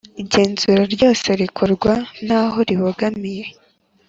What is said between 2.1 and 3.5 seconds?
ntaho ribogamiye